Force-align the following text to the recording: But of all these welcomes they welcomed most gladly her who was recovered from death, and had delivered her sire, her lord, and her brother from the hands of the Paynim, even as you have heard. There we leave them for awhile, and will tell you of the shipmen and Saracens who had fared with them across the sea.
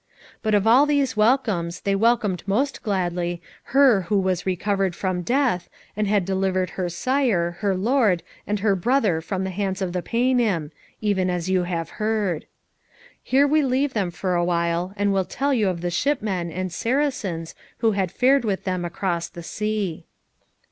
But 0.41 0.55
of 0.55 0.65
all 0.65 0.87
these 0.87 1.15
welcomes 1.15 1.81
they 1.81 1.93
welcomed 1.93 2.41
most 2.47 2.81
gladly 2.81 3.39
her 3.65 4.01
who 4.09 4.19
was 4.19 4.47
recovered 4.47 4.95
from 4.95 5.21
death, 5.21 5.69
and 5.95 6.07
had 6.07 6.25
delivered 6.25 6.71
her 6.71 6.89
sire, 6.89 7.57
her 7.59 7.75
lord, 7.77 8.23
and 8.47 8.61
her 8.61 8.75
brother 8.75 9.21
from 9.21 9.43
the 9.43 9.51
hands 9.51 9.79
of 9.79 9.93
the 9.93 10.01
Paynim, 10.01 10.71
even 11.01 11.29
as 11.29 11.51
you 11.51 11.65
have 11.65 11.91
heard. 12.01 12.47
There 13.29 13.47
we 13.47 13.61
leave 13.61 13.93
them 13.93 14.09
for 14.09 14.33
awhile, 14.33 14.91
and 14.97 15.13
will 15.13 15.23
tell 15.23 15.53
you 15.53 15.69
of 15.69 15.81
the 15.81 15.91
shipmen 15.91 16.51
and 16.51 16.73
Saracens 16.73 17.53
who 17.77 17.91
had 17.91 18.11
fared 18.11 18.43
with 18.43 18.63
them 18.63 18.83
across 18.83 19.27
the 19.27 19.43
sea. 19.43 20.07